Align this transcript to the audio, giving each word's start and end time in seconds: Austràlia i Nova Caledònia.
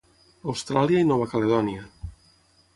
Austràlia 0.53 1.03
i 1.05 1.07
Nova 1.11 1.29
Caledònia. 1.35 1.87